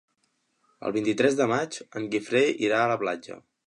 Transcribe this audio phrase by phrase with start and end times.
[0.87, 3.45] El vint-i-tres de maig en Guifré irà a la platja.